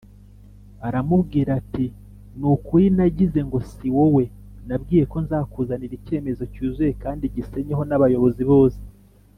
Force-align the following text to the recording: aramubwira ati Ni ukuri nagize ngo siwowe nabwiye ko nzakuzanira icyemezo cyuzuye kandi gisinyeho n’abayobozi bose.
aramubwira 0.87 1.49
ati 1.59 1.85
Ni 2.39 2.45
ukuri 2.53 2.85
nagize 2.97 3.39
ngo 3.47 3.57
siwowe 3.69 4.23
nabwiye 4.67 5.03
ko 5.11 5.17
nzakuzanira 5.25 5.93
icyemezo 5.99 6.43
cyuzuye 6.53 6.91
kandi 7.03 7.23
gisinyeho 7.35 7.83
n’abayobozi 7.87 8.43
bose. 8.51 8.81